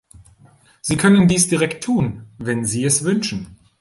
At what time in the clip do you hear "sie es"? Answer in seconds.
2.65-3.03